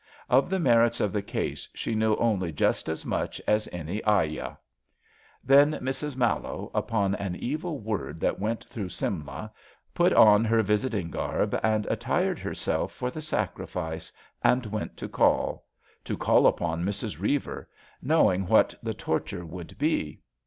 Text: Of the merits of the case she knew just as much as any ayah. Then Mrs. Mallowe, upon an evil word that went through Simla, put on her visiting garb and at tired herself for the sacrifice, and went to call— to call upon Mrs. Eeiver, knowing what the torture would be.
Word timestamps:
Of 0.29 0.49
the 0.49 0.59
merits 0.59 0.99
of 0.99 1.13
the 1.13 1.21
case 1.21 1.69
she 1.75 1.93
knew 1.93 2.17
just 2.53 2.89
as 2.89 3.05
much 3.05 3.39
as 3.45 3.69
any 3.71 4.03
ayah. 4.07 4.55
Then 5.43 5.73
Mrs. 5.73 6.15
Mallowe, 6.15 6.71
upon 6.73 7.13
an 7.13 7.35
evil 7.35 7.77
word 7.77 8.19
that 8.21 8.39
went 8.39 8.63
through 8.63 8.89
Simla, 8.89 9.53
put 9.93 10.11
on 10.11 10.43
her 10.43 10.63
visiting 10.63 11.11
garb 11.11 11.53
and 11.61 11.85
at 11.85 11.99
tired 11.99 12.39
herself 12.39 12.91
for 12.91 13.11
the 13.11 13.21
sacrifice, 13.21 14.11
and 14.43 14.65
went 14.65 14.97
to 14.97 15.07
call— 15.07 15.65
to 16.05 16.17
call 16.17 16.47
upon 16.47 16.83
Mrs. 16.83 17.19
Eeiver, 17.19 17.67
knowing 18.01 18.47
what 18.47 18.73
the 18.81 18.95
torture 18.95 19.45
would 19.45 19.77
be. 19.77 20.19